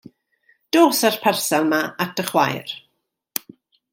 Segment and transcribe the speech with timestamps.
[0.77, 2.75] Dos â'r parsal 'ma at dy chwaer.